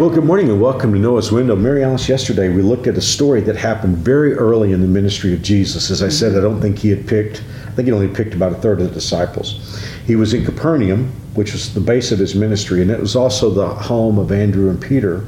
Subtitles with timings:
[0.00, 1.54] Well, good morning and welcome to Noah's Window.
[1.54, 5.32] Mary Alice, yesterday we looked at a story that happened very early in the ministry
[5.32, 5.88] of Jesus.
[5.88, 8.50] As I said, I don't think he had picked, I think he only picked about
[8.50, 9.80] a third of the disciples.
[10.04, 13.50] He was in Capernaum, which was the base of his ministry, and it was also
[13.50, 15.24] the home of Andrew and Peter.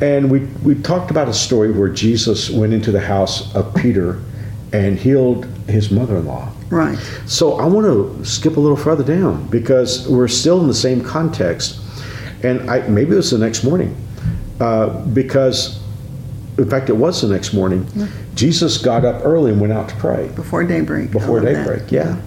[0.00, 4.22] And we, we talked about a story where Jesus went into the house of Peter
[4.72, 6.48] and healed his mother in law.
[6.70, 6.96] Right.
[7.26, 11.02] So I want to skip a little further down because we're still in the same
[11.02, 11.80] context,
[12.44, 13.96] and I, maybe it was the next morning,
[14.60, 15.80] uh, because
[16.58, 17.86] in fact it was the next morning.
[18.34, 21.10] Jesus got up early and went out to pray Before daybreak.
[21.10, 21.64] Before love that.
[21.66, 21.92] daybreak.
[21.92, 22.20] Yeah.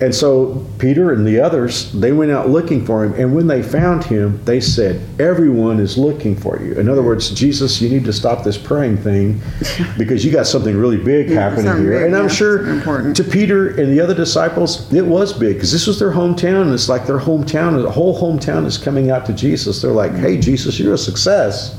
[0.00, 3.12] And so Peter and the others, they went out looking for him.
[3.14, 6.72] And when they found him, they said, Everyone is looking for you.
[6.72, 9.42] In other words, Jesus, you need to stop this praying thing
[9.98, 11.98] because you got something really big Yeah, happening here.
[11.98, 12.80] big, and I'm sure
[13.12, 16.62] to Peter and the other disciples, it was big because this was their hometown.
[16.62, 19.82] And it's like their hometown, the whole hometown is coming out to Jesus.
[19.82, 21.76] They're like, Hey, Jesus, you're a success.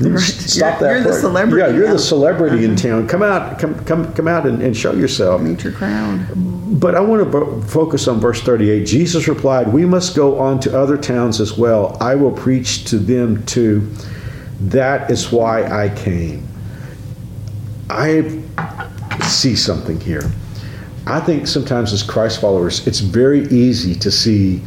[0.00, 0.18] Right.
[0.20, 1.04] Stop You're- that.
[1.04, 1.92] you're the celebrity Yeah, you're now.
[1.92, 2.82] the celebrity in uh-huh.
[2.88, 3.08] town.
[3.08, 5.42] Come out, come, come, come out and, and show yourself.
[5.42, 6.26] Meet your crowd.
[6.80, 8.86] But I want to bo- focus on verse 38.
[8.86, 11.96] Jesus replied, We must go on to other towns as well.
[12.00, 13.90] I will preach to them too.
[14.60, 16.46] That is why I came.
[17.90, 18.40] I
[19.24, 20.30] see something here.
[21.06, 24.62] I think sometimes as Christ followers, it's very easy to see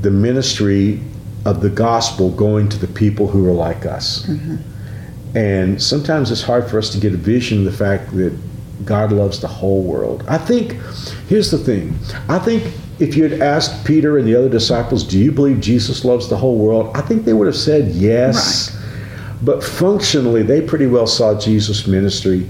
[0.00, 1.00] the ministry
[1.44, 4.26] of the gospel going to the people who are like us.
[4.26, 4.56] Mm-hmm.
[5.34, 8.32] And sometimes it's hard for us to get a vision of the fact that
[8.84, 10.24] God loves the whole world.
[10.28, 10.72] I think,
[11.28, 15.18] here's the thing I think if you had asked Peter and the other disciples, Do
[15.18, 16.96] you believe Jesus loves the whole world?
[16.96, 18.76] I think they would have said yes.
[19.42, 22.46] But functionally, they pretty well saw Jesus' ministry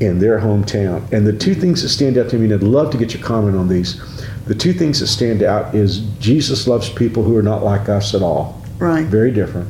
[0.00, 1.10] in their hometown.
[1.12, 3.22] And the two things that stand out to me, and I'd love to get your
[3.22, 4.00] comment on these.
[4.44, 8.14] The two things that stand out is Jesus loves people who are not like us
[8.14, 9.06] at all Right.
[9.06, 9.68] very different.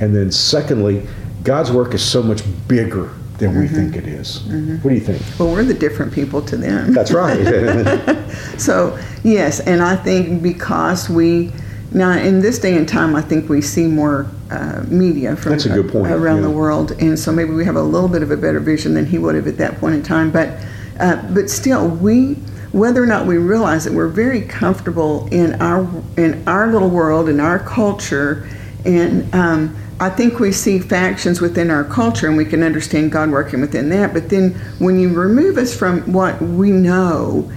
[0.00, 1.06] And then secondly,
[1.46, 3.08] God's work is so much bigger
[3.38, 4.42] than we think it is.
[4.82, 5.22] What do you think?
[5.38, 6.92] Well, we're the different people to them.
[6.92, 8.16] That's right.
[8.58, 11.52] So, yes, and I think because we,
[11.92, 15.66] now in this day and time, I think we see more uh, media from That's
[15.66, 16.48] a good point, around yeah.
[16.48, 16.92] the world.
[17.00, 19.34] And so maybe we have a little bit of a better vision than he would
[19.34, 20.30] have at that point in time.
[20.30, 20.58] But,
[20.98, 22.34] uh, but still, we,
[22.72, 25.86] whether or not we realize it, we're very comfortable in our,
[26.16, 28.48] in our little world, in our culture.
[28.84, 33.30] And um, I think we see factions within our culture and we can understand God
[33.30, 34.12] working within that.
[34.12, 37.50] But then when you remove us from what we know,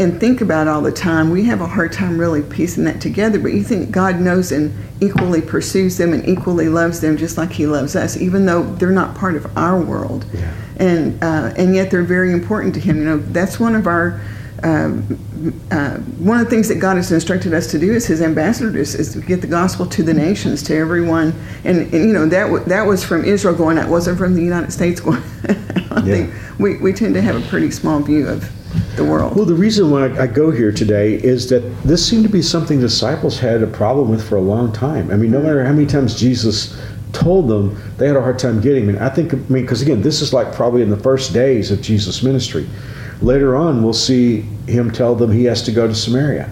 [0.00, 3.38] and think about all the time, we have a hard time really piecing that together.
[3.38, 7.52] But you think God knows and equally pursues them and equally loves them just like
[7.52, 10.24] He loves us, even though they're not part of our world.
[10.32, 10.54] Yeah.
[10.78, 12.96] And uh, and yet they're very important to Him.
[12.96, 14.22] You know, that's one of our
[14.62, 15.18] um,
[15.70, 18.94] uh, one of the things that God has instructed us to do as His ambassadors
[18.94, 21.32] is to get the gospel to the nations, to everyone.
[21.64, 23.76] And, and you know that w- that was from Israel going.
[23.76, 25.22] That wasn't from the United States going.
[25.90, 26.26] I Yeah.
[26.28, 28.50] think we, we tend to have a pretty small view of
[28.96, 29.34] the world.
[29.34, 32.78] well, the reason why I go here today is that this seemed to be something
[32.80, 35.10] disciples had a problem with for a long time.
[35.10, 36.80] I mean, no matter how many times Jesus
[37.12, 38.84] told them, they had a hard time getting.
[38.84, 41.32] I mean, I think, I mean, because again, this is like probably in the first
[41.32, 42.68] days of Jesus' ministry.
[43.22, 46.48] Later on, we'll see him tell them he has to go to Samaria.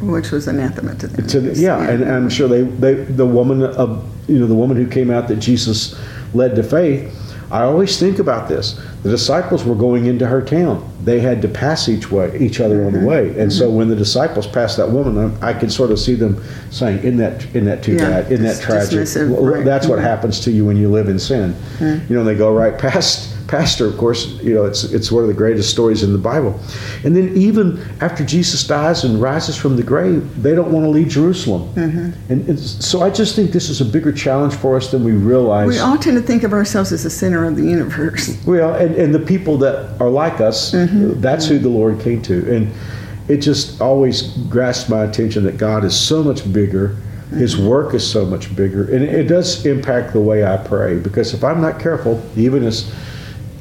[0.00, 1.26] which was anathema to them.
[1.26, 4.76] to the, yeah, and I'm sure they, they the woman of you know the woman
[4.76, 5.98] who came out that Jesus
[6.34, 7.14] led to faith.
[7.50, 8.78] I always think about this.
[9.02, 10.86] The disciples were going into her town.
[11.02, 13.08] They had to pass each way, each other on the mm-hmm.
[13.08, 13.76] way, and so mm-hmm.
[13.78, 17.16] when the disciples passed that woman, I, I could sort of see them saying, "In
[17.16, 19.64] that, in that too Yeah, bad, in that tragic." Well, right.
[19.64, 20.02] That's what Mhm.
[20.02, 21.54] happens to you when you live in sin.
[21.78, 22.12] Mm-hmm.
[22.12, 23.86] You know, they go right past pastor.
[23.86, 26.60] Of course, you know it's it's one of the greatest stories in the Bible.
[27.04, 30.90] And then even after Jesus dies and rises from the grave, they don't want to
[30.90, 31.72] leave Jerusalem.
[31.74, 32.32] Mm-hmm.
[32.32, 35.12] And it's, so I just think this is a bigger challenge for us than we
[35.12, 35.68] realize.
[35.68, 38.36] We all tend to think of ourselves as the center of the universe.
[38.46, 42.54] Well, and, and the people that are like us, that's who the Lord came to.
[42.54, 42.72] And
[43.28, 46.96] it just always grasps my attention that God is so much bigger.
[47.30, 48.94] His work is so much bigger.
[48.94, 52.90] And it does impact the way I pray because if I'm not careful, even as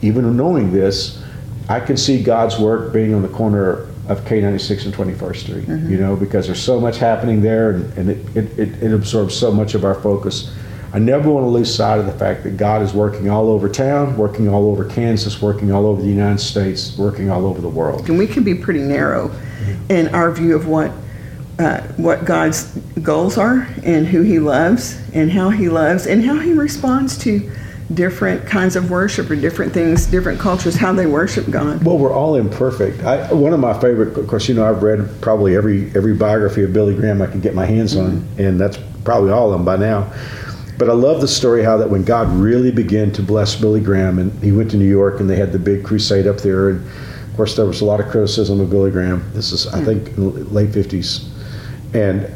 [0.01, 1.23] even knowing this,
[1.69, 5.97] I can see God's work being on the corner of K96 and 21st Street, you
[5.97, 9.51] know, because there's so much happening there and, and it, it, it, it absorbs so
[9.51, 10.53] much of our focus.
[10.93, 13.67] I never want to lose sight of the fact that God is working all over
[13.67, 17.69] town, working all over Kansas, working all over the United States, working all over the
[17.69, 18.07] world.
[18.09, 19.29] And we can be pretty narrow
[19.89, 20.91] in our view of what
[21.59, 22.65] uh, what God's
[23.01, 27.51] goals are and who He loves and how He loves and how He responds to
[27.93, 31.83] different kinds of worship or different things, different cultures, how they worship God.
[31.83, 33.01] Well, we're all imperfect.
[33.03, 36.63] I, one of my favorite, of course, you know, I've read probably every every biography
[36.63, 38.41] of Billy Graham I can get my hands on, mm-hmm.
[38.41, 40.11] and that's probably all of them by now.
[40.77, 44.19] But I love the story how that when God really began to bless Billy Graham,
[44.19, 46.85] and he went to New York and they had the big crusade up there, and
[46.85, 49.23] of course there was a lot of criticism of Billy Graham.
[49.33, 49.85] This is, I mm-hmm.
[49.85, 51.29] think, in the late 50s.
[51.93, 52.29] And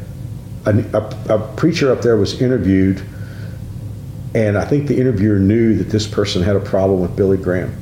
[0.64, 3.02] a, a, a preacher up there was interviewed,
[4.34, 7.76] and I think the interviewer knew that this person had a problem with Billy Graham.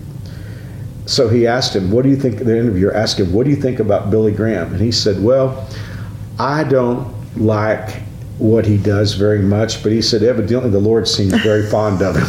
[1.06, 2.38] So he asked him, What do you think?
[2.38, 4.72] The interviewer asked him, What do you think about Billy Graham?
[4.72, 5.68] And he said, Well,
[6.38, 8.02] I don't like
[8.38, 12.16] what he does very much, but he said, Evidently the Lord seems very fond of
[12.16, 12.24] him.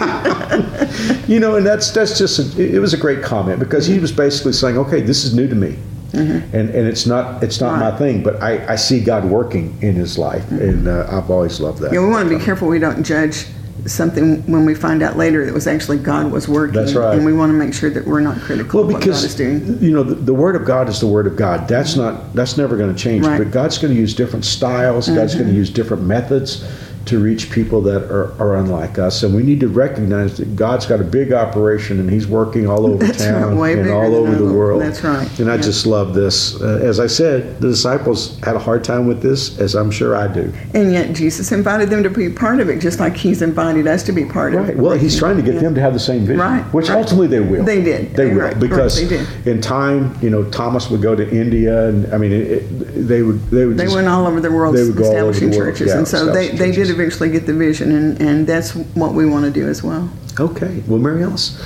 [0.00, 3.98] Oh, you know, and that's that's just a, it was a great comment because he
[3.98, 5.78] was basically saying, Okay, this is new to me.
[6.10, 6.56] Mm-hmm.
[6.56, 7.92] And, and it's not it's not right.
[7.92, 10.60] my thing, but I, I see God working in his life, mm-hmm.
[10.60, 11.92] and uh, I've always loved that.
[11.92, 13.46] Yeah, we want to be careful we don't judge
[13.86, 16.74] something when we find out later that was actually God was working.
[16.74, 17.16] That's right.
[17.16, 19.54] And we want to make sure that we're not critical well, because, of what God
[19.54, 19.82] is doing.
[19.82, 21.68] You know, the, the, Word of God is the Word of God.
[21.68, 23.26] That's not that's never going to change.
[23.26, 23.38] Right.
[23.38, 25.06] But God's going to use different styles.
[25.06, 25.16] Mm-hmm.
[25.16, 26.64] God's going to use different methods
[27.08, 29.22] to reach people that are, are unlike us.
[29.22, 32.86] And we need to recognize that God's got a big operation and He's working all
[32.86, 34.82] over That's town right, and all over the world.
[34.82, 35.38] That's right.
[35.38, 36.60] And I just love this.
[36.60, 40.16] Uh, as I said, the disciples had a hard time with this, as I'm sure
[40.16, 40.52] I do.
[40.74, 44.02] And yet Jesus invited them to be part of it, just like He's invited us
[44.04, 44.62] to be part right.
[44.62, 44.72] of it.
[44.76, 44.82] Right.
[44.82, 45.60] Well, He's trying to get yeah.
[45.60, 46.62] them to have the same vision, right.
[46.72, 46.98] which right.
[46.98, 47.64] ultimately they will.
[47.64, 48.14] They did.
[48.14, 48.42] They, will.
[48.42, 48.58] Right.
[48.58, 49.46] Because they did.
[49.46, 52.62] in time, you know, Thomas would go to India, and I mean, it, it,
[53.08, 53.40] they would.
[53.50, 53.76] They would.
[53.76, 56.08] They just, went all over the world they would go establishing the churches, yeah, and
[56.08, 59.50] so they, they did eventually get the vision and, and that's what we want to
[59.50, 60.10] do as well.
[60.40, 60.82] Okay.
[60.86, 61.60] Well, Mary Alice,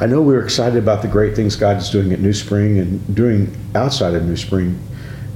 [0.00, 3.14] I know we're excited about the great things God is doing at New Spring and
[3.14, 4.78] doing outside of New Spring.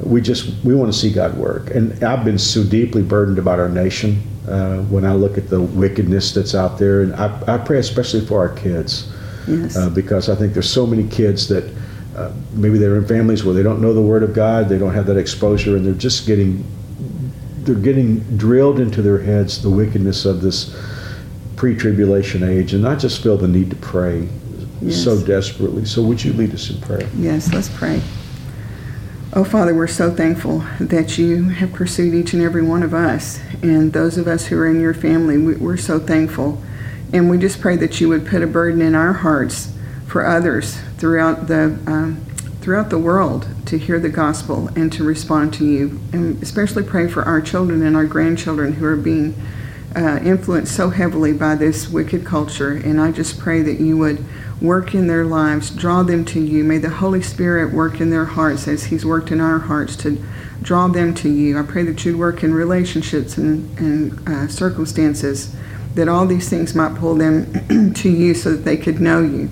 [0.02, 3.58] We just we want to see God work, and I've been so deeply burdened about
[3.58, 7.56] our nation uh, when I look at the wickedness that's out there, and I, I
[7.56, 9.10] pray especially for our kids,
[9.48, 9.74] yes.
[9.74, 11.64] uh, because I think there's so many kids that
[12.14, 14.92] uh, maybe they're in families where they don't know the Word of God, they don't
[14.92, 16.62] have that exposure, and they're just getting
[17.66, 20.74] they're getting drilled into their heads the wickedness of this
[21.56, 24.28] pre-tribulation age, and I just feel the need to pray
[24.80, 25.02] yes.
[25.02, 25.84] so desperately.
[25.84, 27.08] So would you lead us in prayer?
[27.16, 28.02] Yes, let's pray.
[29.32, 33.40] Oh, Father, we're so thankful that you have pursued each and every one of us,
[33.62, 35.36] and those of us who are in your family.
[35.36, 36.62] We're so thankful,
[37.12, 39.72] and we just pray that you would put a burden in our hearts
[40.06, 42.24] for others throughout the um,
[42.60, 46.00] throughout the world to hear the gospel and to respond to you.
[46.12, 49.34] And especially pray for our children and our grandchildren who are being
[49.94, 52.72] uh, influenced so heavily by this wicked culture.
[52.72, 54.24] And I just pray that you would
[54.60, 56.64] work in their lives, draw them to you.
[56.64, 60.22] May the Holy Spirit work in their hearts as He's worked in our hearts to
[60.62, 61.58] draw them to you.
[61.58, 65.54] I pray that you'd work in relationships and, and uh, circumstances,
[65.94, 69.50] that all these things might pull them to you so that they could know you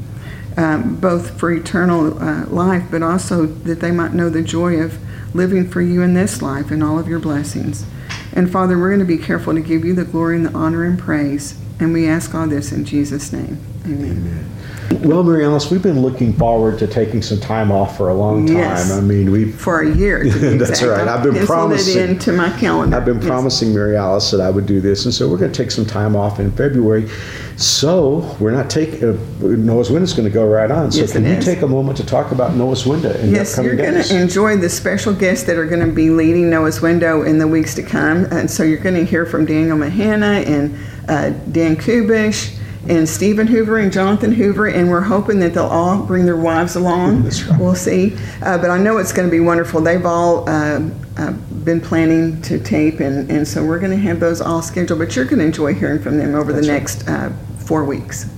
[0.56, 4.99] um, both for eternal uh, life, but also that they might know the joy of
[5.35, 7.85] living for you in this life and all of your blessings.
[8.33, 10.85] And Father, we're going to be careful to give you the glory and the honor
[10.85, 11.59] and praise.
[11.81, 13.59] And we ask all this in Jesus' name.
[13.85, 14.11] Amen.
[14.11, 14.55] Amen.
[15.03, 18.47] Well, Mary Alice, we've been looking forward to taking some time off for a long
[18.47, 18.56] time.
[18.56, 18.93] Yes.
[18.93, 20.29] I mean, we for a year.
[20.31, 21.09] that's right.
[21.09, 22.97] I've been promising it into my calendar.
[22.97, 23.27] I've been yes.
[23.27, 25.87] promising Mary Alice that I would do this, and so we're going to take some
[25.87, 27.09] time off in February.
[27.56, 30.91] So we're not taking uh, Noah's Window is going to go right on.
[30.91, 33.12] So yes, can you take a moment to talk about Noah's Window?
[33.12, 36.51] And yes, you're going to enjoy the special guests that are going to be leading
[36.51, 39.77] Noah's Window in the weeks to come, and so you're going to hear from Daniel
[39.77, 40.77] Mahana and
[41.08, 46.03] uh, Dan Kubish and Stephen Hoover and Jonathan Hoover, and we're hoping that they'll all
[46.03, 47.24] bring their wives along.
[47.24, 47.44] Right.
[47.58, 48.17] We'll see.
[48.43, 49.81] Uh, but I know it's going to be wonderful.
[49.81, 51.32] They've all uh, uh,
[51.64, 54.98] been planning to tape, and, and so we're going to have those all scheduled.
[54.98, 57.31] But you're going to enjoy hearing from them over That's the next right.
[57.31, 58.29] Uh, four weeks.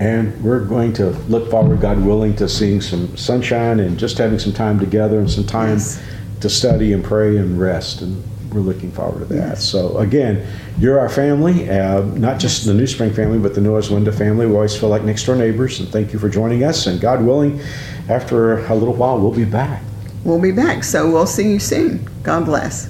[0.00, 4.38] And we're going to look forward, God willing, to seeing some sunshine and just having
[4.38, 6.02] some time together and some time yes.
[6.40, 8.02] to study and pray and rest.
[8.02, 9.34] And we're looking forward to that.
[9.34, 9.64] Yes.
[9.64, 10.46] So again,
[10.78, 14.46] you're our family, uh, not just the New Spring family, but the Noah's Window family.
[14.46, 16.86] We always feel like next door neighbors, and thank you for joining us.
[16.86, 17.60] And God willing,
[18.08, 19.82] after a little while, we'll be back.
[20.24, 20.84] We'll be back.
[20.84, 22.08] So we'll see you soon.
[22.22, 22.88] God bless.